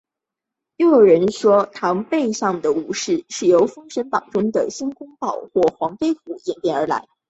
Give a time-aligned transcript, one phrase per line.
[0.77, 7.07] 又有人说是狮背上的武士是由封神榜中的申公豹或黄飞虎演变而来。